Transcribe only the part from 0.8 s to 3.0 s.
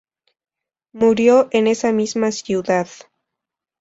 Murió en esa misma ciudad.